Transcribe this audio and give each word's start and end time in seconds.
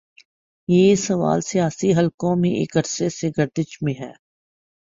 یہ 0.69 0.95
سوال 0.95 1.41
سیاسی 1.41 1.93
حلقوں 1.93 2.35
میں 2.35 2.49
ایک 2.49 2.77
عرصے 2.77 3.09
سے 3.09 3.29
گردش 3.37 3.77
میں 3.81 3.93
ہے۔ 3.99 4.11